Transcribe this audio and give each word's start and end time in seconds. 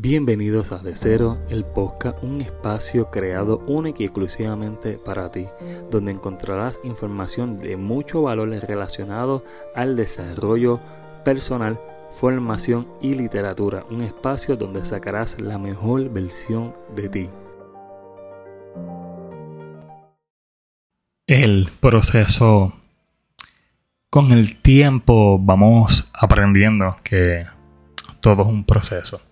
Bienvenidos 0.00 0.70
a 0.70 0.78
De 0.78 0.94
Cero, 0.94 1.38
el 1.48 1.64
podcast, 1.64 2.22
un 2.22 2.40
espacio 2.40 3.10
creado 3.10 3.58
único 3.66 4.00
y 4.00 4.04
exclusivamente 4.04 4.92
para 4.96 5.32
ti, 5.32 5.46
donde 5.90 6.12
encontrarás 6.12 6.78
información 6.84 7.58
de 7.58 7.76
mucho 7.76 8.22
valor 8.22 8.50
relacionado 8.50 9.44
al 9.74 9.96
desarrollo 9.96 10.78
personal, 11.24 11.80
formación 12.20 12.86
y 13.00 13.14
literatura, 13.14 13.86
un 13.90 14.02
espacio 14.02 14.54
donde 14.54 14.84
sacarás 14.84 15.40
la 15.40 15.58
mejor 15.58 16.08
versión 16.10 16.74
de 16.94 17.08
ti. 17.08 17.30
El 21.26 21.70
proceso. 21.80 22.72
Con 24.10 24.30
el 24.30 24.62
tiempo 24.62 25.40
vamos 25.40 26.08
aprendiendo 26.12 26.94
que 27.02 27.46
todo 28.20 28.42
es 28.42 28.48
un 28.48 28.62
proceso 28.62 29.27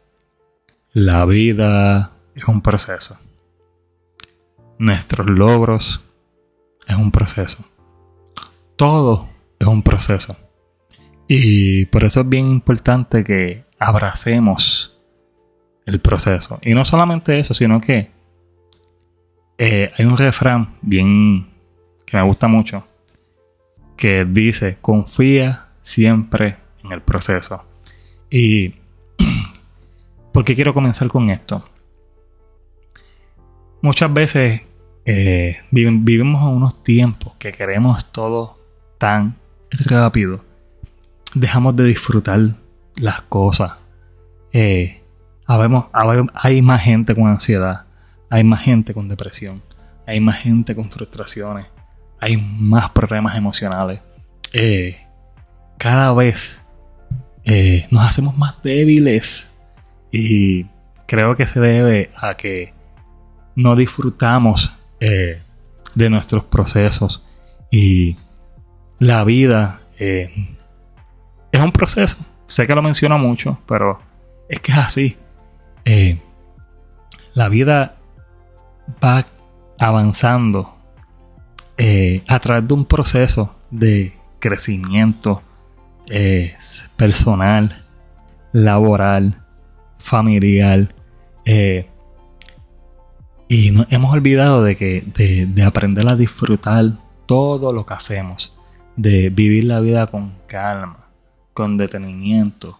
la 0.96 1.26
vida 1.26 2.12
es 2.34 2.48
un 2.48 2.62
proceso. 2.62 3.18
Nuestros 4.78 5.28
logros 5.28 6.00
es 6.88 6.96
un 6.96 7.10
proceso. 7.10 7.58
Todo 8.76 9.28
es 9.58 9.66
un 9.66 9.82
proceso. 9.82 10.38
Y 11.28 11.84
por 11.84 12.02
eso 12.04 12.22
es 12.22 12.28
bien 12.30 12.46
importante 12.46 13.24
que 13.24 13.64
abracemos 13.78 14.96
el 15.84 16.00
proceso. 16.00 16.60
Y 16.62 16.72
no 16.72 16.82
solamente 16.82 17.40
eso, 17.40 17.52
sino 17.52 17.78
que 17.78 18.10
eh, 19.58 19.92
hay 19.98 20.04
un 20.06 20.16
refrán 20.16 20.78
bien 20.80 21.46
que 22.06 22.16
me 22.16 22.22
gusta 22.22 22.48
mucho 22.48 22.88
que 23.98 24.24
dice, 24.24 24.78
confía 24.80 25.66
siempre 25.82 26.56
en 26.82 26.92
el 26.92 27.02
proceso. 27.02 27.66
Y 28.30 28.76
¿Por 30.36 30.44
qué 30.44 30.54
quiero 30.54 30.74
comenzar 30.74 31.08
con 31.08 31.30
esto? 31.30 31.66
Muchas 33.80 34.12
veces 34.12 34.60
eh, 35.06 35.56
vivimos 35.70 36.42
en 36.42 36.48
unos 36.48 36.84
tiempos 36.84 37.32
que 37.38 37.52
queremos 37.52 38.12
todo 38.12 38.58
tan 38.98 39.36
rápido. 39.70 40.44
Dejamos 41.34 41.74
de 41.74 41.84
disfrutar 41.84 42.38
las 42.96 43.22
cosas. 43.22 43.78
Eh, 44.52 45.00
hay 45.46 46.60
más 46.60 46.82
gente 46.82 47.14
con 47.14 47.28
ansiedad. 47.28 47.86
Hay 48.28 48.44
más 48.44 48.60
gente 48.60 48.92
con 48.92 49.08
depresión. 49.08 49.62
Hay 50.06 50.20
más 50.20 50.36
gente 50.42 50.76
con 50.76 50.90
frustraciones. 50.90 51.64
Hay 52.20 52.36
más 52.36 52.90
problemas 52.90 53.36
emocionales. 53.36 54.02
Eh, 54.52 54.98
cada 55.78 56.12
vez 56.12 56.60
nos 57.90 58.04
hacemos 58.04 58.36
más 58.36 58.62
débiles 58.62 59.48
y 60.16 60.66
creo 61.06 61.36
que 61.36 61.46
se 61.46 61.60
debe 61.60 62.10
a 62.16 62.36
que 62.36 62.72
no 63.54 63.76
disfrutamos 63.76 64.74
eh, 64.98 65.42
de 65.94 66.10
nuestros 66.10 66.44
procesos. 66.44 67.24
Y 67.70 68.16
la 68.98 69.24
vida 69.24 69.80
eh, 69.98 70.56
es 71.52 71.60
un 71.60 71.72
proceso. 71.72 72.16
Sé 72.46 72.66
que 72.66 72.74
lo 72.74 72.82
menciono 72.82 73.18
mucho, 73.18 73.58
pero 73.66 74.00
es 74.48 74.60
que 74.60 74.72
es 74.72 74.78
así. 74.78 75.16
Eh, 75.84 76.18
la 77.34 77.50
vida 77.50 77.96
va 79.04 79.26
avanzando 79.78 80.72
a 82.28 82.38
través 82.40 82.66
de 82.66 82.72
un 82.72 82.86
proceso 82.86 83.54
de 83.70 84.16
crecimiento 84.38 85.42
personal, 86.96 87.84
laboral, 88.52 89.45
familiar. 90.06 90.94
Eh, 91.44 91.86
y 93.48 93.68
hemos 93.90 94.12
olvidado 94.12 94.62
de, 94.62 94.76
que, 94.76 95.02
de, 95.46 95.62
aprender 95.62 96.08
a 96.08 96.16
disfrutar 96.16 96.84
todo 97.26 97.72
lo 97.72 97.84
que 97.84 97.94
hacemos. 97.94 98.52
De 98.96 99.28
vivir 99.28 99.64
la 99.64 99.80
vida 99.80 100.06
con 100.06 100.32
calma, 100.46 101.08
con 101.52 101.76
detenimiento 101.76 102.78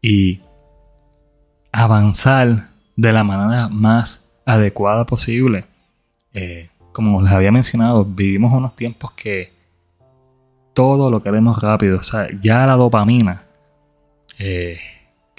y 0.00 0.40
avanzar 1.72 2.68
de 2.96 3.12
la 3.12 3.24
manera 3.24 3.68
más 3.68 4.24
adecuada 4.44 5.04
posible. 5.04 5.64
Eh, 6.32 6.68
como 6.92 7.20
les 7.22 7.32
había 7.32 7.50
mencionado, 7.50 8.04
vivimos 8.04 8.52
unos 8.52 8.76
tiempos 8.76 9.12
que 9.12 9.52
todo 10.74 11.10
lo 11.10 11.22
queremos 11.22 11.60
rápido. 11.60 11.98
O 11.98 12.02
sea, 12.02 12.28
ya 12.40 12.66
la 12.66 12.74
dopamina 12.74 13.42
eh, 14.38 14.78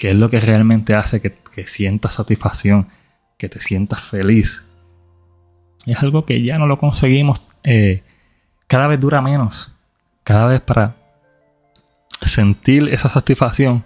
que 0.00 0.08
es 0.08 0.16
lo 0.16 0.30
que 0.30 0.40
realmente 0.40 0.94
hace 0.94 1.20
que, 1.20 1.66
sientas 1.66 2.14
satisfacción, 2.14 2.88
que 3.36 3.50
te 3.50 3.60
sientas 3.60 4.00
feliz. 4.00 4.64
Es 5.84 6.02
algo 6.02 6.24
que 6.24 6.42
ya 6.42 6.56
no 6.56 6.66
lo 6.66 6.78
conseguimos, 6.78 7.42
eh, 7.64 8.02
cada 8.66 8.86
vez 8.86 8.98
dura 8.98 9.20
menos, 9.20 9.74
cada 10.24 10.46
vez 10.46 10.62
para 10.62 10.96
sentir 12.22 12.88
esa 12.88 13.10
satisfacción 13.10 13.84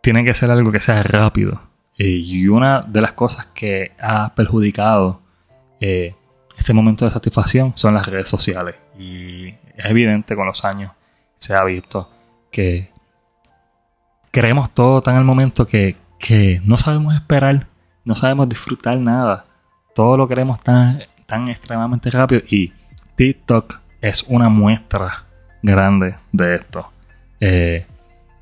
tiene 0.00 0.24
que 0.24 0.32
ser 0.32 0.50
algo 0.50 0.72
que 0.72 0.80
sea 0.80 1.02
rápido. 1.02 1.60
y 1.98 2.48
una 2.48 2.80
de 2.80 3.02
las 3.02 3.12
cosas 3.12 3.46
que 3.46 3.92
ha 4.00 4.34
perjudicado 4.34 5.20
eh, 5.78 6.14
ese 6.56 6.72
momento 6.72 7.04
de 7.04 7.10
satisfacción 7.10 7.72
son 7.74 7.92
las 7.92 8.06
redes 8.06 8.28
sociales. 8.28 8.76
Y 8.98 9.48
es 9.48 9.84
evidente 9.84 10.34
con 10.34 10.46
los 10.46 10.64
años, 10.64 10.92
se 11.34 11.54
ha 11.54 11.64
visto 11.64 12.10
que 12.50 12.92
queremos 14.30 14.70
todo 14.70 15.02
tan 15.02 15.16
al 15.16 15.24
momento 15.24 15.66
que, 15.66 15.96
no 16.64 16.78
sabemos 16.78 17.14
esperar, 17.14 17.66
no 18.04 18.14
sabemos 18.14 18.48
disfrutar 18.48 18.98
nada. 18.98 19.46
Todo 19.94 20.16
lo 20.16 20.28
queremos 20.28 20.60
tan, 20.60 21.02
tan 21.26 21.48
extremadamente 21.48 22.10
rápido 22.10 22.42
y 22.48 22.72
TikTok 23.16 23.80
es 24.00 24.24
una 24.28 24.48
muestra 24.48 25.24
grande 25.62 26.16
de 26.32 26.54
esto. 26.54 26.90
Eh, 27.40 27.86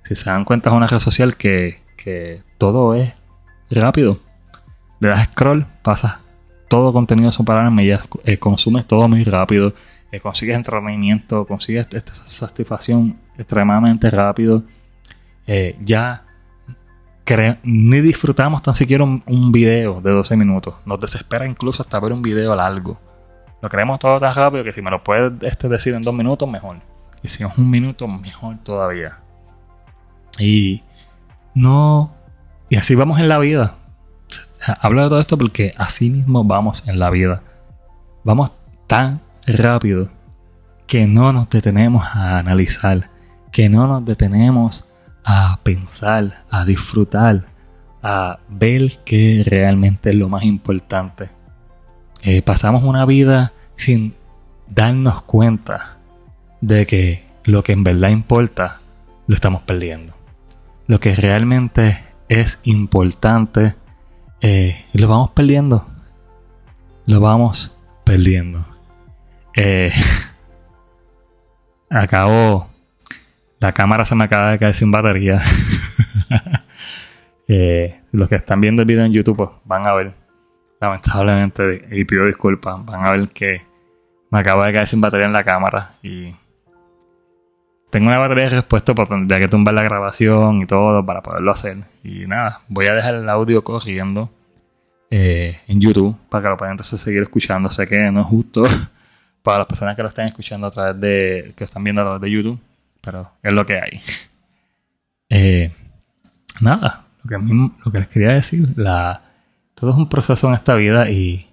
si 0.02 0.14
se 0.14 0.30
dan 0.30 0.44
cuenta 0.44 0.70
es 0.70 0.76
una 0.76 0.86
red 0.86 0.98
social 0.98 1.36
que, 1.36 1.84
todo 2.58 2.94
es 2.94 3.16
rápido. 3.68 4.20
Le 5.00 5.08
das 5.08 5.24
scroll, 5.24 5.66
pasas 5.82 6.20
todo 6.68 6.92
contenido 6.92 7.32
separado 7.32 7.66
en 7.66 7.74
medidas, 7.74 8.06
eh, 8.24 8.38
consumes 8.38 8.86
todo 8.86 9.08
muy 9.08 9.24
rápido, 9.24 9.74
eh, 10.12 10.20
consigues 10.20 10.54
entretenimiento, 10.54 11.44
consigues 11.46 11.88
esta 11.90 12.14
satisfacción 12.14 13.16
extremadamente 13.36 14.08
rápido. 14.10 14.62
Eh, 15.46 15.78
ya 15.84 16.26
ni 17.64 18.00
disfrutamos 18.00 18.62
tan 18.62 18.74
siquiera 18.74 19.02
un, 19.02 19.52
video 19.52 20.00
de 20.00 20.10
12 20.10 20.36
minutos. 20.36 20.76
Nos 20.84 21.00
desespera 21.00 21.46
incluso 21.46 21.82
hasta 21.82 21.98
ver 21.98 22.12
un 22.12 22.22
video 22.22 22.54
largo. 22.54 22.98
Lo 23.60 23.68
queremos 23.68 23.98
todo 23.98 24.20
tan 24.20 24.34
rápido 24.34 24.62
que 24.62 24.72
si 24.72 24.82
me 24.82 24.90
lo 24.90 25.02
puedes 25.02 25.32
este, 25.42 25.68
decir 25.68 25.94
en 25.94 26.02
dos 26.02 26.14
minutos, 26.14 26.48
mejor. 26.48 26.76
Y 27.22 27.28
si 27.28 27.42
es 27.42 27.58
un 27.58 27.68
minuto, 27.68 28.06
mejor 28.06 28.58
todavía. 28.62 29.18
Y 30.38 30.82
no. 31.54 32.14
Y 32.68 32.76
así 32.76 32.94
vamos 32.94 33.18
en 33.18 33.28
la 33.28 33.38
vida. 33.38 33.74
Hablo 34.80 35.02
de 35.02 35.08
todo 35.08 35.20
esto 35.20 35.38
porque 35.38 35.72
así 35.76 36.10
mismo 36.10 36.44
vamos 36.44 36.86
en 36.86 36.98
la 36.98 37.10
vida. 37.10 37.42
Vamos 38.22 38.52
tan 38.86 39.20
rápido 39.46 40.08
que 40.86 41.06
no 41.06 41.32
nos 41.32 41.50
detenemos 41.50 42.04
a 42.06 42.38
analizar, 42.38 43.10
que 43.50 43.68
no 43.68 43.86
nos 43.86 44.04
detenemos 44.04 44.85
a 45.28 45.58
pensar, 45.64 46.44
a 46.50 46.64
disfrutar, 46.64 47.46
a 48.00 48.38
ver 48.48 48.92
qué 49.04 49.42
realmente 49.44 50.10
es 50.10 50.16
lo 50.16 50.28
más 50.28 50.44
importante. 50.44 51.28
Eh, 52.22 52.42
pasamos 52.42 52.84
una 52.84 53.04
vida 53.04 53.52
sin 53.74 54.14
darnos 54.68 55.22
cuenta 55.22 55.96
de 56.60 56.86
que 56.86 57.24
lo 57.42 57.64
que 57.64 57.72
en 57.72 57.82
verdad 57.82 58.10
importa 58.10 58.80
lo 59.26 59.34
estamos 59.34 59.62
perdiendo. 59.62 60.14
Lo 60.86 61.00
que 61.00 61.16
realmente 61.16 62.04
es 62.28 62.60
importante 62.62 63.74
eh, 64.40 64.86
lo 64.92 65.08
vamos 65.08 65.30
perdiendo. 65.30 65.88
Lo 67.06 67.18
vamos 67.18 67.76
perdiendo. 68.04 68.64
Eh, 69.56 69.90
acabo 71.90 72.68
la 73.66 73.72
cámara 73.72 74.04
se 74.04 74.14
me 74.14 74.22
acaba 74.22 74.52
de 74.52 74.58
caer 74.60 74.74
sin 74.74 74.90
batería. 74.90 75.42
Eh, 77.48 78.00
los 78.10 78.28
que 78.28 78.34
están 78.34 78.60
viendo 78.60 78.82
el 78.82 78.88
video 78.88 79.04
en 79.04 79.12
YouTube 79.12 79.36
pues, 79.36 79.50
van 79.64 79.86
a 79.86 79.94
ver, 79.94 80.14
lamentablemente, 80.80 81.86
y 81.92 82.04
pido 82.04 82.26
disculpas, 82.26 82.84
van 82.84 83.06
a 83.06 83.12
ver 83.12 83.28
que 83.28 83.62
me 84.32 84.40
acaba 84.40 84.66
de 84.66 84.72
caer 84.72 84.88
sin 84.88 85.00
batería 85.00 85.26
en 85.26 85.32
la 85.32 85.44
cámara 85.44 85.92
y 86.02 86.34
tengo 87.88 88.08
una 88.08 88.18
batería 88.18 88.46
de 88.46 88.50
respuesta 88.50 88.96
para 88.96 89.10
tendría 89.10 89.38
que 89.38 89.46
tumbar 89.46 89.74
la 89.74 89.84
grabación 89.84 90.60
y 90.60 90.66
todo 90.66 91.06
para 91.06 91.22
poderlo 91.22 91.52
hacer. 91.52 91.76
Y 92.02 92.26
nada, 92.26 92.62
voy 92.66 92.86
a 92.86 92.94
dejar 92.94 93.14
el 93.14 93.28
audio 93.28 93.62
corriendo 93.62 94.28
eh, 95.08 95.60
en 95.68 95.80
YouTube 95.80 96.16
para 96.28 96.42
que 96.42 96.48
lo 96.48 96.56
puedan 96.56 96.72
entonces 96.72 97.00
seguir 97.00 97.22
escuchando. 97.22 97.68
Sé 97.68 97.86
que 97.86 98.10
no 98.10 98.22
es 98.22 98.26
justo 98.26 98.64
para 99.44 99.58
las 99.58 99.66
personas 99.68 99.94
que 99.94 100.02
lo 100.02 100.08
están 100.08 100.26
escuchando 100.26 100.66
a 100.66 100.70
través 100.72 101.00
de, 101.00 101.52
que 101.56 101.62
están 101.62 101.84
viendo 101.84 102.02
a 102.02 102.06
través 102.06 102.22
de 102.22 102.30
YouTube 102.32 102.60
pero 103.06 103.30
es 103.40 103.52
lo 103.52 103.64
que 103.64 103.80
hay. 103.80 104.02
Eh, 105.30 105.72
nada, 106.60 107.06
lo 107.22 107.92
que, 107.92 107.98
les 107.98 108.08
quería 108.08 108.32
decir, 108.32 108.76
la, 108.76 109.22
todo 109.76 109.90
es 109.90 109.96
un 109.96 110.08
proceso 110.08 110.48
en 110.48 110.54
esta 110.54 110.74
vida 110.74 111.08
y 111.08 111.46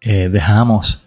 eh, 0.00 0.30
dejamos 0.30 1.02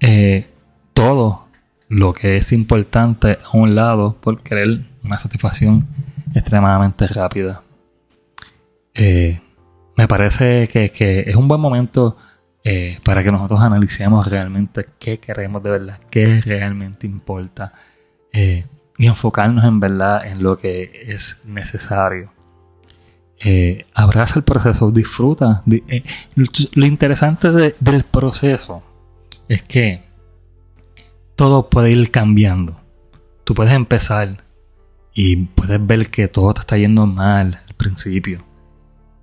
eh, 0.00 0.48
todo 0.94 1.46
lo 1.88 2.14
que 2.14 2.38
es 2.38 2.52
importante 2.52 3.38
a 3.44 3.56
un 3.56 3.74
lado 3.74 4.16
por 4.18 4.42
querer 4.42 4.86
una 5.04 5.18
satisfacción 5.18 5.86
extremadamente 6.34 7.06
rápida. 7.06 7.62
Eh, 8.94 9.42
me 9.94 10.08
parece 10.08 10.68
que, 10.68 11.24
es 11.26 11.36
un 11.36 11.48
buen 11.48 11.60
momento 11.60 12.16
para 13.04 13.24
que 13.24 13.32
nosotros 13.32 13.60
analicemos 13.60 14.26
realmente 14.28 14.86
qué 14.98 15.18
queremos 15.18 15.62
de 15.64 15.70
verdad, 15.70 16.00
qué 16.10 16.40
realmente 16.40 17.08
importa 17.08 17.72
y 18.98 19.06
enfocarnos 19.06 19.64
en 19.64 19.80
verdad 19.80 20.26
en 20.26 20.42
lo 20.42 20.58
que 20.58 21.04
es 21.06 21.40
necesario. 21.44 22.32
Eh, 23.44 23.86
abraza 23.94 24.38
el 24.38 24.44
proceso, 24.44 24.90
disfruta. 24.90 25.62
Eh, 25.70 26.04
lo 26.74 26.86
interesante 26.86 27.50
del 27.50 28.04
proceso 28.04 28.82
es 29.48 29.62
que 29.62 30.02
todo 31.34 31.68
puede 31.68 31.90
ir 31.90 32.10
cambiando. 32.10 32.80
Tú 33.44 33.54
puedes 33.54 33.72
empezar 33.72 34.44
y 35.14 35.36
puedes 35.36 35.84
ver 35.84 36.08
que 36.10 36.28
todo 36.28 36.54
te 36.54 36.60
está 36.60 36.76
yendo 36.76 37.06
mal 37.06 37.60
al 37.68 37.74
principio. 37.74 38.44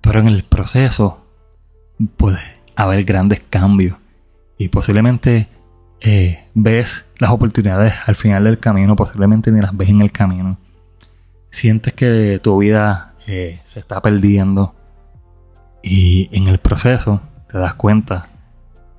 Pero 0.00 0.20
en 0.20 0.28
el 0.28 0.42
proceso 0.42 1.24
puede 2.16 2.40
haber 2.76 3.04
grandes 3.04 3.40
cambios. 3.48 3.96
Y 4.58 4.68
posiblemente 4.68 5.48
eh, 6.00 6.46
ves 6.54 7.06
las 7.18 7.30
oportunidades 7.30 7.94
al 8.06 8.16
final 8.16 8.44
del 8.44 8.58
camino, 8.58 8.96
posiblemente 8.96 9.52
ni 9.52 9.60
las 9.60 9.76
ves 9.76 9.90
en 9.90 10.00
el 10.00 10.12
camino. 10.12 10.58
Sientes 11.50 11.92
que 11.92 12.40
tu 12.42 12.58
vida 12.58 13.14
eh, 13.26 13.60
se 13.64 13.80
está 13.80 14.00
perdiendo 14.00 14.74
y 15.82 16.28
en 16.32 16.46
el 16.46 16.58
proceso 16.58 17.20
te 17.48 17.58
das 17.58 17.74
cuenta 17.74 18.28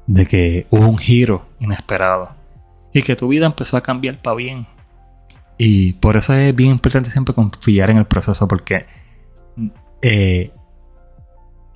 de 0.08 0.26
que 0.26 0.68
hubo 0.70 0.88
un 0.88 0.98
giro 0.98 1.46
inesperado 1.60 2.30
y 2.94 3.02
que 3.02 3.16
tu 3.16 3.28
vida 3.28 3.46
empezó 3.46 3.78
a 3.78 3.82
cambiar 3.82 4.22
para 4.22 4.36
bien. 4.36 4.68
Y 5.58 5.94
por 5.94 6.18
eso 6.18 6.34
es 6.34 6.56
bien 6.56 6.72
importante 6.72 7.10
siempre 7.10 7.34
confiar 7.34 7.90
en 7.90 7.98
el 7.98 8.06
proceso 8.06 8.48
porque 8.48 8.86
eh, 10.02 10.52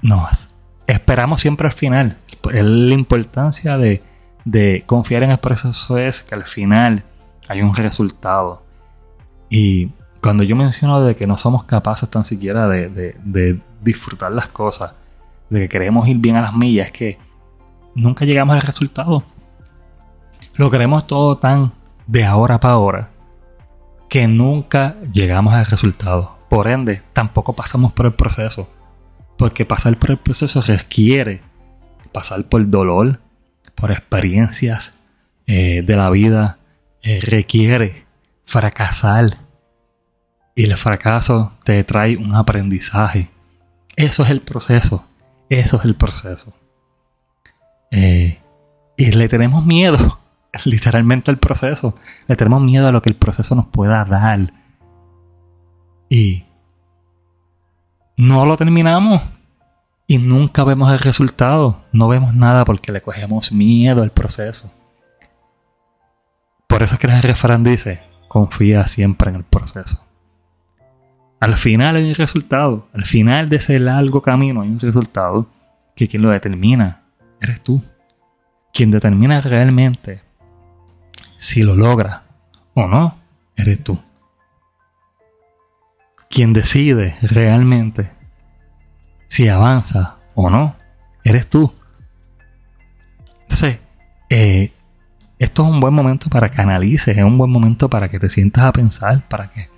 nos 0.01 0.49
esperamos 0.87 1.41
siempre 1.41 1.67
al 1.67 1.73
final. 1.73 2.17
La 2.43 2.93
importancia 2.93 3.77
de 3.77 4.03
de 4.45 4.83
confiar 4.85 5.23
en 5.23 5.31
el 5.31 5.39
proceso 5.39 5.97
es 5.97 6.21
que 6.21 6.35
al 6.35 6.43
final 6.43 7.03
hay 7.49 7.61
un 7.61 7.75
resultado. 7.75 8.63
Y 9.49 9.89
cuando 10.21 10.43
yo 10.43 10.55
menciono 10.55 11.01
de 11.01 11.15
que 11.15 11.27
no 11.27 11.37
somos 11.37 11.63
capaces 11.65 12.09
tan 12.09 12.23
siquiera 12.23 12.67
de, 12.67 13.59
disfrutar 13.81 14.31
las 14.31 14.47
cosas, 14.47 14.93
de 15.49 15.61
que 15.61 15.69
queremos 15.69 16.07
ir 16.07 16.17
bien 16.17 16.35
a 16.35 16.41
las 16.41 16.55
millas, 16.55 16.87
es 16.87 16.91
que 16.91 17.17
nunca 17.93 18.25
llegamos 18.25 18.55
al 18.55 18.61
resultado. 18.61 19.23
Lo 20.55 20.71
queremos 20.71 21.05
todo 21.05 21.37
tan 21.37 21.73
de 22.07 22.23
ahora 22.23 22.59
para 22.59 22.75
ahora 22.75 23.09
que 24.09 24.27
nunca 24.27 24.95
llegamos 25.11 25.53
al 25.53 25.65
resultado. 25.65 26.37
Por 26.49 26.67
ende, 26.67 27.01
tampoco 27.13 27.53
pasamos 27.53 27.91
por 27.93 28.05
el 28.05 28.13
proceso. 28.13 28.69
Porque 29.37 29.65
pasar 29.65 29.97
por 29.97 30.11
el 30.11 30.17
proceso 30.17 30.61
requiere 30.61 31.41
pasar 32.13 32.45
por 32.45 32.69
dolor, 32.69 33.19
por 33.75 33.91
experiencias 33.91 34.97
eh, 35.47 35.83
de 35.85 35.95
la 35.95 36.09
vida, 36.09 36.57
eh, 37.01 37.19
requiere 37.21 38.05
fracasar. 38.45 39.25
Y 40.55 40.63
el 40.63 40.75
fracaso 40.77 41.53
te 41.63 41.83
trae 41.83 42.17
un 42.17 42.33
aprendizaje. 42.33 43.29
Eso 43.95 44.23
es 44.23 44.29
el 44.29 44.41
proceso. 44.41 45.05
Eso 45.49 45.77
es 45.77 45.85
el 45.85 45.95
proceso. 45.95 46.55
Eh, 47.91 48.39
y 48.97 49.11
le 49.11 49.27
tenemos 49.27 49.65
miedo, 49.65 50.19
literalmente 50.65 51.29
al 51.29 51.37
proceso. 51.37 51.95
Le 52.27 52.35
tenemos 52.35 52.61
miedo 52.61 52.87
a 52.87 52.91
lo 52.91 53.01
que 53.01 53.09
el 53.09 53.15
proceso 53.15 53.53
nos 53.55 53.67
pueda 53.67 54.03
dar. 54.05 54.53
Y 56.09 56.45
no 58.17 58.45
lo 58.45 58.55
terminamos 58.55 59.21
y 60.07 60.17
nunca 60.17 60.63
vemos 60.63 60.91
el 60.91 60.99
resultado. 60.99 61.81
No 61.91 62.07
vemos 62.07 62.35
nada 62.35 62.65
porque 62.65 62.91
le 62.91 63.01
cogemos 63.01 63.51
miedo 63.51 64.03
al 64.03 64.11
proceso. 64.11 64.71
Por 66.67 66.83
eso 66.83 66.95
es 66.95 66.99
que 66.99 67.07
el 67.07 67.21
refrán 67.21 67.63
dice, 67.63 68.01
confía 68.27 68.87
siempre 68.87 69.29
en 69.29 69.37
el 69.37 69.43
proceso. 69.43 70.03
Al 71.39 71.55
final 71.55 71.95
hay 71.95 72.09
un 72.09 72.15
resultado. 72.15 72.87
Al 72.93 73.05
final 73.05 73.49
de 73.49 73.57
ese 73.57 73.79
largo 73.79 74.21
camino 74.21 74.61
hay 74.61 74.69
un 74.69 74.79
resultado 74.79 75.47
que 75.95 76.07
quien 76.07 76.21
lo 76.21 76.29
determina 76.29 77.03
eres 77.41 77.61
tú. 77.61 77.81
Quien 78.73 78.91
determina 78.91 79.41
realmente 79.41 80.21
si 81.37 81.63
lo 81.63 81.75
logra 81.75 82.23
o 82.73 82.87
no, 82.87 83.17
eres 83.55 83.83
tú. 83.83 83.99
Quien 86.29 86.53
decide 86.53 87.15
realmente 87.21 88.09
si 89.27 89.49
avanza 89.49 90.17
o 90.33 90.49
no, 90.49 90.75
eres 91.23 91.47
tú. 91.47 91.73
Entonces, 93.41 93.79
eh, 94.29 94.71
esto 95.39 95.63
es 95.63 95.69
un 95.69 95.79
buen 95.79 95.93
momento 95.93 96.29
para 96.29 96.49
que 96.49 96.61
analices, 96.61 97.17
es 97.17 97.23
un 97.23 97.37
buen 97.37 97.51
momento 97.51 97.89
para 97.89 98.09
que 98.09 98.19
te 98.19 98.29
sientas 98.29 98.63
a 98.63 98.71
pensar, 98.71 99.27
para 99.27 99.49
que 99.49 99.69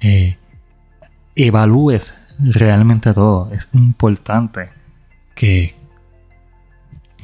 eh, 0.00 0.38
evalúes 1.34 2.14
realmente 2.38 3.12
todo. 3.12 3.50
Es 3.52 3.68
importante 3.72 4.70
que 5.34 5.74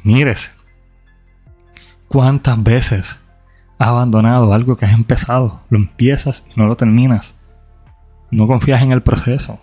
mires 0.02 0.54
cuántas 2.08 2.62
veces 2.62 3.20
has 3.78 3.88
abandonado 3.88 4.52
algo 4.52 4.76
que 4.76 4.84
has 4.84 4.92
empezado, 4.92 5.62
lo 5.70 5.78
empiezas 5.78 6.44
y 6.54 6.60
no 6.60 6.66
lo 6.66 6.76
terminas. 6.76 7.34
No 8.30 8.46
confías 8.46 8.82
en 8.82 8.92
el 8.92 9.02
proceso. 9.02 9.60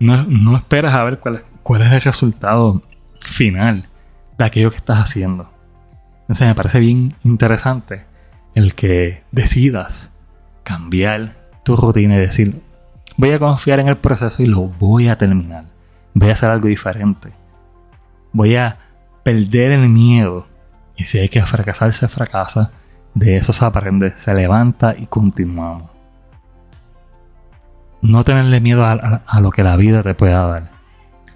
No, 0.00 0.56
esperas 0.56 0.94
a 0.94 1.02
ver 1.04 1.18
cuál, 1.18 1.42
cuál 1.62 1.82
es 1.82 1.92
el 1.92 2.00
resultado 2.00 2.82
final 3.20 3.88
de 4.38 4.44
aquello 4.44 4.70
que 4.70 4.76
estás 4.76 4.98
haciendo. 4.98 5.50
Entonces 6.22 6.46
me 6.46 6.54
parece 6.54 6.78
bien 6.80 7.12
interesante 7.24 8.04
el 8.54 8.74
que 8.74 9.24
decidas 9.32 10.12
cambiar 10.62 11.36
tu 11.64 11.74
rutina 11.76 12.16
y 12.16 12.20
decir, 12.20 12.62
voy 13.16 13.30
a 13.30 13.38
confiar 13.38 13.80
en 13.80 13.88
el 13.88 13.96
proceso 13.96 14.42
y 14.42 14.46
lo 14.46 14.62
voy 14.62 15.08
a 15.08 15.16
terminar. 15.16 15.64
Voy 16.14 16.30
a 16.30 16.32
hacer 16.32 16.50
algo 16.50 16.68
diferente. 16.68 17.30
Voy 18.32 18.56
a 18.56 18.78
perder 19.22 19.72
el 19.72 19.88
miedo. 19.88 20.46
Y 20.96 21.04
si 21.04 21.18
hay 21.18 21.28
que 21.28 21.42
fracasar, 21.42 21.92
se 21.92 22.08
fracasa. 22.08 22.70
De 23.14 23.36
eso 23.36 23.52
se 23.52 23.64
aprende, 23.64 24.12
se 24.16 24.34
levanta 24.34 24.94
y 24.96 25.06
continuamos 25.06 25.97
no 28.00 28.22
tenerle 28.22 28.60
miedo 28.60 28.84
a, 28.84 29.40
lo 29.40 29.50
que 29.50 29.62
la 29.62 29.76
vida 29.76 30.02
te 30.02 30.14
pueda 30.14 30.46
dar. 30.46 30.70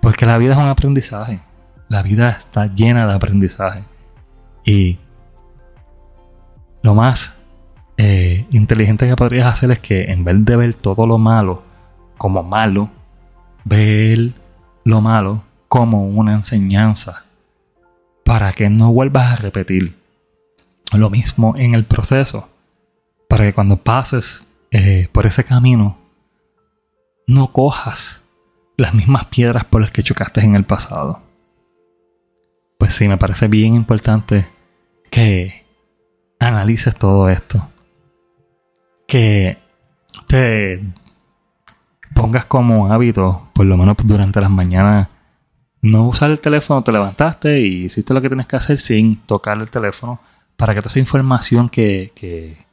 Porque 0.01 0.27
la 0.27 0.39
vida 0.39 0.53
es 0.53 0.59
un 0.59 0.69
aprendizaje. 0.69 1.41
La 1.89 2.03
vida 2.03 2.31
está 2.31 2.67
llena 2.67 3.07
de 3.07 3.15
aprendizaje. 3.15 3.83
Y 4.65 4.99
lo 6.83 6.95
más 6.95 7.35
eh, 7.97 8.47
inteligente 8.51 9.09
que 9.09 9.17
podrías 9.17 9.47
hacer 9.47 9.71
es 9.71 9.79
que 9.79 10.05
en 10.05 10.25
vez 10.25 10.45
de 10.45 10.57
ver 10.57 10.75
todo 10.75 11.07
lo 11.07 11.19
malo 11.19 11.63
como 12.17 12.43
malo, 12.43 12.91
ver 13.65 14.33
lo 14.85 15.01
malo 15.01 15.43
como 15.69 16.07
una 16.07 16.35
enseñanza 16.35 17.25
para 18.25 18.53
que 18.53 18.71
no 18.71 18.93
vuelvas 18.93 19.33
a 19.33 19.37
repetir 19.37 19.97
lo 20.93 21.11
mismo 21.11 21.55
en 21.57 21.75
el 21.75 21.85
proceso. 21.85 22.49
Para 23.29 23.47
que 23.47 23.53
cuando 23.53 23.77
pases 23.77 24.45
eh, 24.71 25.09
por 25.13 25.27
ese 25.27 25.45
camino 25.45 25.97
no 27.27 27.53
cojas 27.53 28.23
las 28.77 28.95
mismas 28.95 29.27
piedras 29.27 29.65
por 29.65 29.81
las 29.81 29.91
que 29.91 30.03
chocaste 30.03 30.41
en 30.41 30.57
el 30.57 30.65
pasado. 30.65 31.23
Pues 32.79 32.95
sí, 32.95 33.09
me 33.09 33.19
parece 33.19 33.49
bien 33.49 33.75
importante 33.75 34.47
que 35.11 35.65
analices 36.41 36.95
todo 36.95 37.29
esto. 37.29 37.69
Que 39.07 39.59
te 40.27 40.83
pongas 42.15 42.45
como 42.47 42.93
hábito, 42.93 43.49
por 43.53 43.67
lo 43.67 43.77
menos 43.77 43.97
durante 44.05 44.41
las 44.41 44.51
mañanas, 44.51 45.09
no 45.81 46.07
usar 46.09 46.31
el 46.31 46.41
teléfono, 46.41 46.83
te 46.83 46.93
levantaste 46.93 47.61
y 47.61 47.85
hiciste 47.85 48.15
lo 48.15 48.21
que 48.21 48.29
tienes 48.29 48.47
que 48.47 48.57
hacer 48.57 48.79
sin 48.79 49.19
tocar 49.27 49.59
el 49.59 49.71
teléfono 49.71 50.21
para 50.57 50.75
que 50.75 50.81
toda 50.81 50.91
esa 50.91 50.99
información 51.01 51.69
que, 51.69 52.13
que, 52.15 52.67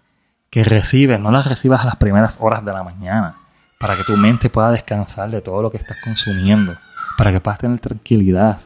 que 0.49 0.63
recibes 0.63 1.19
no 1.19 1.31
la 1.31 1.41
recibas 1.41 1.81
a 1.81 1.85
las 1.85 1.95
primeras 1.95 2.37
horas 2.39 2.63
de 2.63 2.71
la 2.71 2.83
mañana 2.83 3.38
para 3.79 3.95
que 3.95 4.03
tu 4.03 4.15
mente 4.17 4.49
pueda 4.49 4.71
descansar 4.71 5.31
de 5.31 5.41
todo 5.41 5.61
lo 5.61 5.71
que 5.71 5.77
estás 5.77 5.97
consumiendo, 6.03 6.77
para 7.17 7.31
que 7.31 7.39
puedas 7.39 7.59
tener 7.59 7.79
tranquilidad. 7.79 8.61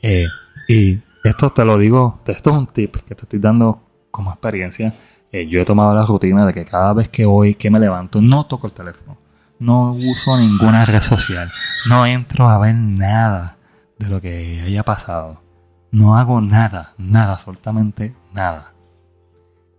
Eh, 0.00 0.28
y 0.68 1.00
esto 1.24 1.50
te 1.50 1.64
lo 1.64 1.76
digo, 1.76 2.20
esto 2.24 2.50
es 2.50 2.56
un 2.56 2.68
tip 2.68 2.96
que 2.96 3.16
te 3.16 3.24
estoy 3.24 3.40
dando 3.40 3.82
como 4.12 4.30
experiencia. 4.30 4.94
Eh, 5.32 5.48
yo 5.48 5.60
he 5.60 5.64
tomado 5.64 5.92
la 5.94 6.06
rutina 6.06 6.46
de 6.46 6.54
que 6.54 6.64
cada 6.64 6.94
vez 6.94 7.08
que 7.08 7.26
voy, 7.26 7.56
que 7.56 7.70
me 7.70 7.80
levanto, 7.80 8.22
no 8.22 8.46
toco 8.46 8.68
el 8.68 8.72
teléfono. 8.72 9.18
no 9.58 9.92
uso 9.92 10.38
ninguna 10.38 10.86
red 10.86 11.00
social. 11.00 11.50
No 11.88 12.06
entro 12.06 12.48
a 12.48 12.58
ver 12.58 12.76
nada 12.76 13.56
de 13.98 14.08
lo 14.08 14.20
que 14.20 14.62
haya 14.64 14.84
pasado. 14.84 15.42
No 15.90 16.16
hago 16.16 16.40
nada, 16.40 16.94
nada, 16.98 17.32
absolutamente 17.32 18.14
nada. 18.32 18.74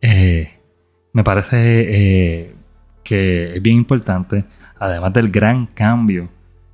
Eh, 0.01 0.59
me 1.13 1.23
parece 1.23 2.55
que 3.07 3.53
es 3.55 3.61
bien 3.61 3.77
importante, 3.77 4.43
además 4.79 5.13
del 5.13 5.29
gran 5.29 5.65
cambio 5.65 6.29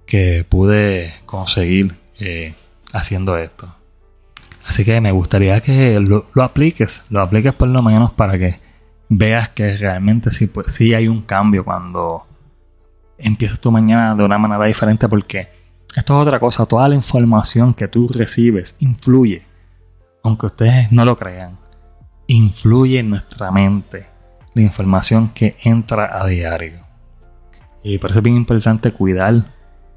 que 0.05 0.45
pude 0.48 1.13
conseguir 1.25 1.95
eh, 2.19 2.55
haciendo 2.91 3.38
esto. 3.38 3.74
Así 4.65 4.86
que 4.86 5.01
me 5.01 5.12
gustaría 5.12 5.60
que 5.62 6.00
lo, 6.00 6.25
apliques, 6.41 7.03
lo 7.10 7.22
apliques 7.22 7.53
por 7.53 7.67
lo 7.67 7.81
menos 7.81 8.13
para 8.13 8.38
que 8.38 8.55
veas 9.10 9.50
que 9.50 9.77
realmente 9.77 10.31
sí, 10.31 10.48
pues, 10.48 10.74
sí 10.74 10.93
hay 10.93 11.07
un 11.07 11.22
cambio 11.22 11.65
cuando 11.65 12.25
empiezas 13.17 13.60
tu 13.60 13.72
mañana 13.72 14.15
de 14.15 14.24
una 14.24 14.38
manera 14.38 14.65
diferente 14.65 15.07
porque 15.07 15.50
esto 15.95 16.15
es 16.15 16.27
otra 16.27 16.39
cosa, 16.39 16.65
toda 16.65 16.88
la 16.89 16.95
información 16.95 17.74
que 17.74 17.88
tú 17.88 18.07
recibes 18.07 18.75
influye, 18.79 19.43
aunque 20.24 20.48
ustedes 20.48 20.91
no 20.91 21.05
lo 21.05 21.15
crean, 21.17 21.60
influye 22.27 23.00
en 23.00 23.10
nuestra 23.10 23.51
mente 23.51 24.07
la 24.53 24.62
información 24.62 25.29
que 25.29 25.57
entra 25.63 26.19
a 26.19 26.25
diario. 26.25 26.83
Y 27.84 27.98
por 27.98 28.12
eso 28.12 28.20
es 28.20 28.24
bien 28.24 28.38
importante 28.38 28.92
cuidar 28.92 29.46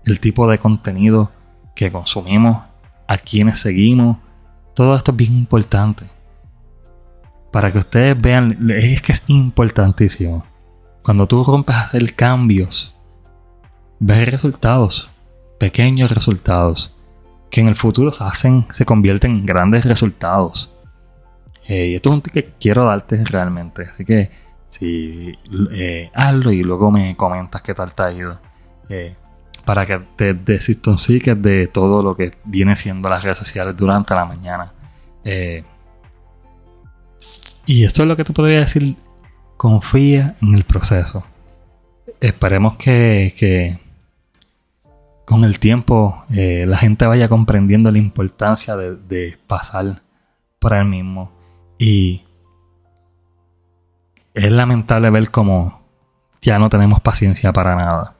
el 0.04 0.20
tipo 0.20 0.48
de 0.48 0.58
contenido 0.58 1.30
que 1.74 1.92
consumimos, 1.92 2.64
a 3.06 3.16
quienes 3.16 3.60
seguimos. 3.60 4.18
Todo 4.74 4.96
esto 4.96 5.12
es 5.12 5.16
bien 5.16 5.34
importante. 5.34 6.04
Para 7.52 7.72
que 7.72 7.78
ustedes 7.78 8.20
vean, 8.20 8.70
es 8.70 9.00
que 9.02 9.12
es 9.12 9.22
importantísimo. 9.28 10.44
Cuando 11.02 11.26
tú 11.26 11.44
rompes 11.44 11.76
a 11.76 11.82
hacer 11.82 12.14
cambios, 12.14 12.94
ves 14.00 14.28
resultados, 14.30 15.10
pequeños 15.58 16.10
resultados, 16.10 16.92
que 17.50 17.60
en 17.60 17.68
el 17.68 17.76
futuro 17.76 18.12
se 18.12 18.24
hacen, 18.24 18.66
se 18.70 18.84
convierten 18.84 19.30
en 19.30 19.46
grandes 19.46 19.84
resultados. 19.84 20.74
Eh, 21.68 21.88
y 21.88 21.94
esto 21.94 22.10
es 22.10 22.14
un 22.14 22.22
tip 22.22 22.32
que 22.32 22.52
quiero 22.60 22.84
darte 22.84 23.24
realmente. 23.24 23.82
Así 23.82 24.04
que 24.04 24.30
si 24.68 25.38
eh, 25.72 26.10
hazlo 26.14 26.52
y 26.52 26.62
luego 26.62 26.90
me 26.90 27.16
comentas 27.16 27.62
qué 27.62 27.74
tal 27.74 27.94
te 27.94 28.02
ha 28.02 28.12
ido. 28.12 28.38
Eh, 28.88 29.14
para 29.64 29.84
que 29.84 29.98
te 30.16 30.34
desintoxiques 30.34 31.40
de 31.42 31.66
todo 31.66 32.02
lo 32.02 32.16
que 32.16 32.30
viene 32.44 32.76
siendo 32.76 33.08
las 33.08 33.24
redes 33.24 33.38
sociales 33.38 33.76
durante 33.76 34.14
la 34.14 34.24
mañana. 34.24 34.72
Eh, 35.24 35.64
y 37.64 37.84
esto 37.84 38.02
es 38.02 38.08
lo 38.08 38.16
que 38.16 38.24
te 38.24 38.32
podría 38.32 38.60
decir. 38.60 38.94
Confía 39.56 40.36
en 40.40 40.54
el 40.54 40.64
proceso. 40.64 41.26
Esperemos 42.20 42.76
que, 42.76 43.80
con 45.24 45.44
el 45.44 45.58
tiempo 45.58 46.24
la 46.28 46.76
gente 46.76 47.06
vaya 47.06 47.28
comprendiendo 47.28 47.90
la 47.90 47.98
importancia 47.98 48.76
de, 48.76 48.94
de 48.94 49.36
pasar 49.46 50.02
por 50.60 50.74
el 50.74 50.84
mismo. 50.84 51.32
Y 51.78 52.25
es 54.36 54.52
lamentable 54.52 55.08
ver 55.10 55.30
cómo 55.30 55.80
ya 56.42 56.58
no 56.58 56.68
tenemos 56.68 57.00
paciencia 57.00 57.52
para 57.52 57.74
nada. 57.74 58.14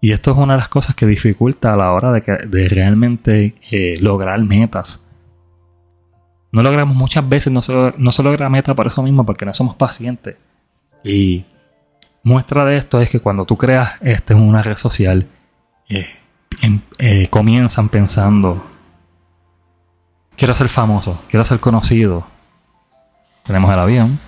Y 0.00 0.12
esto 0.12 0.32
es 0.32 0.36
una 0.36 0.52
de 0.52 0.58
las 0.58 0.68
cosas 0.68 0.94
que 0.94 1.06
dificulta 1.06 1.72
a 1.72 1.76
la 1.76 1.90
hora 1.92 2.12
de, 2.12 2.68
realmente 2.68 3.54
eh, 3.70 3.96
lograr 4.00 4.38
metas. 4.44 5.02
No 6.52 6.62
logramos 6.62 6.94
muchas 6.94 7.26
veces, 7.26 7.50
no 7.50 7.62
se, 7.62 7.72
no 7.96 8.10
logra 8.22 8.50
meta 8.50 8.74
por 8.74 8.86
eso 8.86 9.02
mismo, 9.02 9.24
porque 9.24 9.46
no 9.46 9.54
somos 9.54 9.74
pacientes. 9.74 10.36
Y 11.02 11.46
muestra 12.22 12.66
de 12.66 12.76
esto 12.76 13.00
es 13.00 13.08
que 13.08 13.20
cuando 13.20 13.46
tú 13.46 13.56
creas 13.56 13.94
este 14.02 14.34
una 14.34 14.62
red 14.62 14.76
social, 14.76 15.26
eh, 15.88 16.06
em, 16.60 16.82
eh, 16.98 17.28
comienzan 17.28 17.88
pensando, 17.88 18.62
quiero 20.36 20.54
ser 20.54 20.68
famoso, 20.68 21.22
quiero 21.30 21.44
ser 21.46 21.58
conocido. 21.58 22.26
Tenemos 23.44 23.72
el 23.72 23.78
avión, 23.78 24.18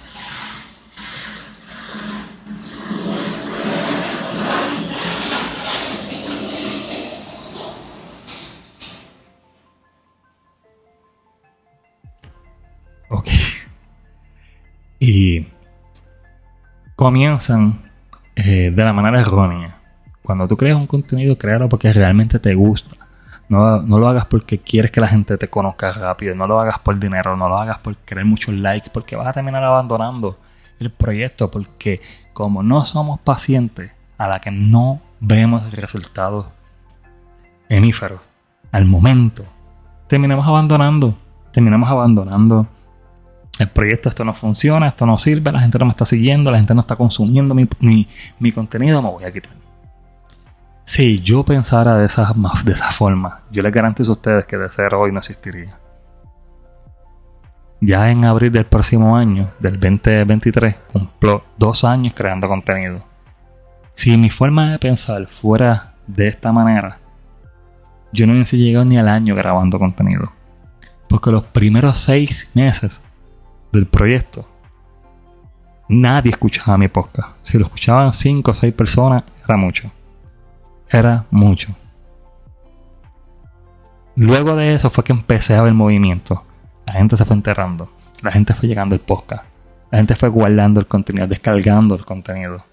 comienzan 16.96 17.82
eh, 18.34 18.72
de 18.74 18.84
la 18.84 18.92
manera 18.92 19.20
errónea. 19.20 19.76
Cuando 20.22 20.48
tú 20.48 20.56
creas 20.56 20.76
un 20.76 20.86
contenido, 20.86 21.38
créalo 21.38 21.68
porque 21.68 21.92
realmente 21.92 22.38
te 22.38 22.54
gusta. 22.54 22.96
No, 23.48 23.80
lo 23.80 24.08
hagas 24.08 24.24
porque 24.24 24.58
quieres 24.58 24.90
que 24.90 25.00
la 25.00 25.06
gente 25.06 25.38
te 25.38 25.48
conozca 25.48 25.92
rápido. 25.92 26.34
No 26.34 26.48
lo 26.48 26.58
hagas 26.58 26.80
por 26.80 26.98
dinero. 26.98 27.36
No 27.36 27.48
lo 27.48 27.56
hagas 27.56 27.78
por 27.78 27.96
querer 27.98 28.24
muchos 28.24 28.58
likes. 28.58 28.90
Porque 28.92 29.14
vas 29.14 29.28
a 29.28 29.32
terminar 29.32 29.62
abandonando 29.62 30.38
el 30.80 30.90
proyecto. 30.90 31.48
Porque 31.48 32.00
como 32.32 32.64
no 32.64 32.84
somos 32.84 33.20
pacientes, 33.20 33.92
a 34.18 34.26
la 34.26 34.40
que 34.40 34.50
no 34.50 35.00
vemos 35.20 35.70
resultados 35.72 36.48
hemíferos 37.68 38.28
al 38.72 38.86
momento, 38.86 39.44
terminamos 40.08 40.46
abandonando. 40.46 41.14
Terminamos 41.52 41.88
abandonando 41.88 42.66
el 43.58 43.68
proyecto, 43.68 44.08
esto 44.08 44.24
no 44.24 44.34
funciona, 44.34 44.88
esto 44.88 45.06
no 45.06 45.16
sirve, 45.18 45.50
la 45.52 45.60
gente 45.60 45.78
no 45.78 45.86
me 45.86 45.90
está 45.90 46.04
siguiendo, 46.04 46.50
la 46.50 46.58
gente 46.58 46.74
no 46.74 46.82
está 46.82 46.96
consumiendo 46.96 47.54
mi, 47.54 48.52
contenido, 48.52 49.02
me 49.02 49.10
voy 49.10 49.24
a 49.24 49.32
quitar. 49.32 49.52
Si 50.84 51.18
yo 51.20 51.44
pensara 51.44 51.96
de 51.96 52.06
esa, 52.06 52.32
de 52.64 52.72
esa 52.72 52.90
forma, 52.92 53.42
yo 53.50 53.62
les 53.62 53.72
garantizo 53.72 54.10
a 54.10 54.12
ustedes 54.12 54.46
que 54.46 54.56
de 54.56 54.68
cero 54.68 55.00
hoy 55.00 55.12
no 55.12 55.18
existiría. 55.18 55.78
Ya 57.80 58.10
en 58.10 58.24
abril 58.24 58.52
del 58.52 58.66
próximo 58.66 59.16
año, 59.16 59.50
del 59.58 59.78
2023, 59.78 60.78
cumplo 60.92 61.44
dos 61.58 61.84
años 61.84 62.14
creando 62.14 62.48
contenido. 62.48 63.00
Si 63.94 64.16
mi 64.16 64.30
forma 64.30 64.72
de 64.72 64.78
pensar 64.78 65.26
fuera 65.26 65.94
de 66.06 66.28
esta 66.28 66.52
manera, 66.52 66.98
yo 68.12 68.26
no 68.26 68.32
hubiese 68.32 68.56
llegado 68.56 68.84
ni 68.84 68.98
al 68.98 69.08
año 69.08 69.34
grabando 69.34 69.78
contenido. 69.78 70.32
Porque 71.08 71.30
los 71.30 71.44
primeros 71.44 71.98
seis 71.98 72.50
meses 72.54 73.02
del 73.72 73.86
proyecto, 73.86 74.46
nadie 75.88 76.30
escuchaba 76.30 76.78
mi 76.78 76.88
podcast. 76.88 77.36
Si 77.42 77.58
lo 77.58 77.64
escuchaban 77.66 78.12
cinco 78.12 78.50
o 78.50 78.54
seis 78.54 78.72
personas, 78.72 79.24
era 79.46 79.56
mucho. 79.56 79.90
Era 80.88 81.26
mucho. 81.30 81.74
Luego 84.16 84.56
de 84.56 84.74
eso 84.74 84.88
fue 84.90 85.04
que 85.04 85.12
empecé 85.12 85.54
a 85.54 85.62
ver 85.62 85.74
movimiento. 85.74 86.44
La 86.86 86.94
gente 86.94 87.16
se 87.16 87.24
fue 87.24 87.36
enterrando. 87.36 87.90
La 88.22 88.32
gente 88.32 88.54
fue 88.54 88.68
llegando 88.68 88.94
al 88.94 89.00
podcast. 89.00 89.44
La 89.90 89.98
gente 89.98 90.14
fue 90.14 90.28
guardando 90.28 90.80
el 90.80 90.86
contenido, 90.86 91.26
descargando 91.26 91.94
el 91.94 92.04
contenido. 92.04 92.64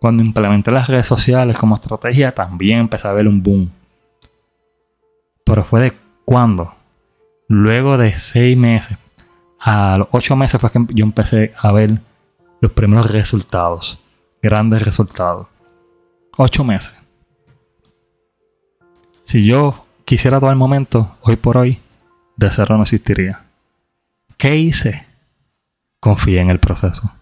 Cuando 0.00 0.22
implementé 0.22 0.70
las 0.70 0.88
redes 0.88 1.06
sociales 1.06 1.56
como 1.56 1.74
estrategia, 1.74 2.34
también 2.34 2.80
empecé 2.80 3.06
a 3.06 3.12
ver 3.12 3.28
un 3.28 3.42
boom. 3.42 3.70
Pero 5.44 5.62
fue 5.62 5.80
de 5.82 5.92
cuando. 6.24 6.74
Luego 7.48 7.98
de 7.98 8.18
seis 8.18 8.56
meses, 8.56 8.96
a 9.64 9.96
los 9.96 10.08
ocho 10.10 10.34
meses 10.34 10.60
fue 10.60 10.70
que 10.70 10.84
yo 10.92 11.04
empecé 11.04 11.54
a 11.56 11.70
ver 11.70 12.00
los 12.60 12.72
primeros 12.72 13.10
resultados, 13.10 14.00
grandes 14.42 14.82
resultados. 14.82 15.46
Ocho 16.36 16.64
meses. 16.64 16.92
Si 19.22 19.46
yo 19.46 19.86
quisiera 20.04 20.40
todo 20.40 20.50
el 20.50 20.56
momento, 20.56 21.16
hoy 21.20 21.36
por 21.36 21.56
hoy, 21.56 21.80
de 22.36 22.50
cero 22.50 22.76
no 22.76 22.82
existiría. 22.82 23.44
¿Qué 24.36 24.56
hice? 24.56 25.06
Confié 26.00 26.40
en 26.40 26.50
el 26.50 26.58
proceso. 26.58 27.12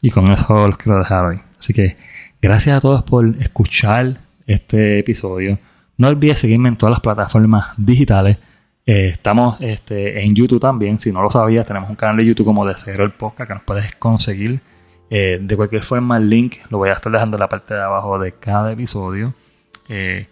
Y 0.00 0.10
con 0.10 0.30
eso 0.30 0.68
los 0.68 0.76
quiero 0.76 0.98
dejar 0.98 1.24
hoy. 1.24 1.40
Así 1.58 1.72
que 1.72 1.96
gracias 2.40 2.76
a 2.76 2.80
todos 2.80 3.02
por 3.02 3.26
escuchar 3.40 4.20
este 4.46 5.00
episodio. 5.00 5.58
No 5.96 6.08
olvides 6.08 6.38
seguirme 6.38 6.68
en 6.68 6.76
todas 6.76 6.92
las 6.92 7.00
plataformas 7.00 7.72
digitales 7.76 8.38
eh, 8.86 9.08
estamos 9.08 9.60
este, 9.60 10.24
en 10.24 10.34
YouTube 10.34 10.60
también. 10.60 10.98
Si 10.98 11.12
no 11.12 11.22
lo 11.22 11.30
sabías, 11.30 11.66
tenemos 11.66 11.90
un 11.90 11.96
canal 11.96 12.16
de 12.16 12.26
YouTube 12.26 12.46
como 12.46 12.66
de 12.66 12.74
el 12.86 13.12
Podcast 13.12 13.48
que 13.48 13.54
nos 13.54 13.62
puedes 13.62 13.94
conseguir. 13.96 14.60
Eh, 15.10 15.38
de 15.40 15.56
cualquier 15.56 15.82
forma, 15.82 16.16
el 16.16 16.28
link 16.28 16.56
lo 16.70 16.78
voy 16.78 16.88
a 16.88 16.92
estar 16.92 17.12
dejando 17.12 17.36
en 17.36 17.40
la 17.40 17.48
parte 17.48 17.74
de 17.74 17.82
abajo 17.82 18.18
de 18.18 18.32
cada 18.32 18.72
episodio. 18.72 19.34
Eh, 19.88 20.28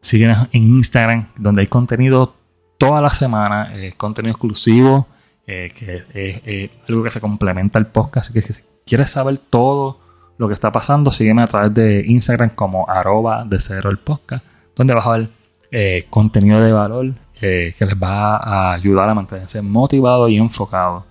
síguenos 0.00 0.48
en 0.52 0.62
Instagram, 0.76 1.28
donde 1.36 1.62
hay 1.62 1.66
contenido 1.68 2.34
toda 2.78 3.00
la 3.00 3.10
semana, 3.10 3.72
contenido 3.98 4.32
exclusivo, 4.32 5.06
que 5.46 6.02
es 6.14 6.70
algo 6.88 7.02
que 7.02 7.10
se 7.10 7.20
complementa 7.20 7.78
al 7.78 7.88
podcast. 7.88 8.30
Así 8.30 8.32
que 8.32 8.40
si 8.40 8.62
quieres 8.86 9.10
saber 9.10 9.36
todo 9.36 10.00
lo 10.38 10.48
que 10.48 10.54
está 10.54 10.72
pasando, 10.72 11.10
sígueme 11.10 11.42
a 11.42 11.46
través 11.46 11.74
de 11.74 12.04
Instagram 12.06 12.50
como 12.50 12.88
arroba 12.88 13.44
de 13.44 13.60
cero 13.60 13.90
el 13.90 13.98
podcast, 13.98 14.42
donde 14.74 14.94
vas 14.94 15.06
a 15.06 15.18
ver 15.18 16.06
contenido 16.08 16.62
de 16.62 16.72
valor 16.72 17.12
eh, 17.40 17.74
que 17.78 17.86
les 17.86 17.94
va 17.94 18.36
a 18.36 18.72
ayudar 18.72 19.08
a 19.08 19.14
mantenerse 19.14 19.62
motivados 19.62 20.30
y 20.30 20.36
enfocados. 20.36 21.04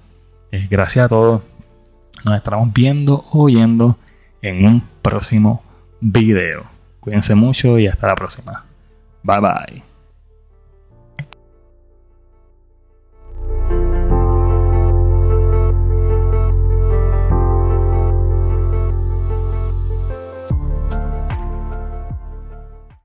Eh, 0.52 0.68
gracias 0.70 1.06
a 1.06 1.10
todos. 1.10 1.42
Nos 2.26 2.36
estamos 2.36 2.72
viendo, 2.74 3.24
oyendo 3.32 3.98
en 4.42 4.66
un 4.66 4.84
próximo 5.02 5.64
video. 6.02 6.66
Cuídense 7.00 7.36
mucho 7.36 7.80
y 7.80 7.88
hasta 7.88 8.08
la 8.08 8.16
próxima. 8.16 8.66
Bye 9.24 9.40
bye. 9.40 9.88